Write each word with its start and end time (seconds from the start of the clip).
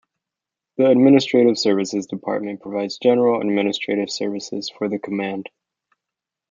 The 0.77 0.87
Administrative 0.89 1.59
Services 1.59 2.07
Department 2.07 2.59
provides 2.59 2.97
general 2.97 3.39
administrative 3.39 4.09
services 4.09 4.67
for 4.67 4.89
the 4.89 4.97
command. 4.97 5.47